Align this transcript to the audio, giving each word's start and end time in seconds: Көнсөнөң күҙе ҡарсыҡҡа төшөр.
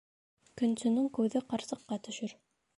Көнсөнөң 0.61 1.11
күҙе 1.19 1.43
ҡарсыҡҡа 1.53 2.01
төшөр. 2.09 2.39